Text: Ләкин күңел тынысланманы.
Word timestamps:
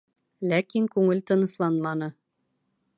Ләкин 0.53 0.87
күңел 0.95 1.21
тынысланманы. 1.31 2.11